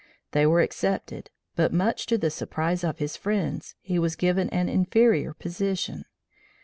They 0.31 0.47
were 0.47 0.61
accepted, 0.61 1.29
but 1.55 1.71
much 1.71 2.07
to 2.07 2.17
the 2.17 2.31
surprise 2.31 2.83
of 2.83 2.97
his 2.97 3.15
friends, 3.15 3.75
he 3.81 3.99
was 3.99 4.15
given 4.15 4.49
an 4.49 4.67
inferior 4.67 5.35
position. 5.35 6.05